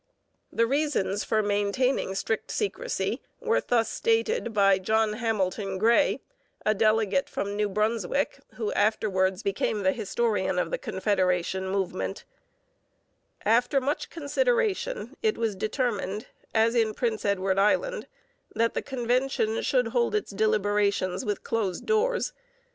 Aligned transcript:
The 0.51 0.65
reasons 0.65 1.23
for 1.23 1.43
maintaining 1.43 2.15
strict 2.15 2.49
secrecy 2.49 3.21
were 3.39 3.61
thus 3.61 3.87
stated 3.87 4.51
by 4.51 4.79
John 4.79 5.13
Hamilton 5.13 5.77
Gray, 5.77 6.21
a 6.65 6.73
delegate 6.73 7.29
from 7.29 7.55
New 7.55 7.69
Brunswick, 7.69 8.39
who 8.55 8.71
afterwards 8.73 9.43
became 9.43 9.83
the 9.83 9.91
historian 9.91 10.57
of 10.57 10.71
the 10.71 10.79
Confederation 10.79 11.69
movement: 11.69 12.25
After 13.45 13.79
much 13.79 14.09
consideration 14.09 15.17
it 15.21 15.37
was 15.37 15.55
determined, 15.55 16.25
as 16.51 16.73
in 16.73 16.95
Prince 16.95 17.23
Edward 17.23 17.59
Island, 17.59 18.07
that 18.55 18.73
the 18.73 18.81
convention 18.81 19.61
should 19.61 19.89
hold 19.89 20.15
its 20.15 20.31
deliberations 20.31 21.23
with 21.23 21.43
closed 21.43 21.85
doors. 21.85 22.33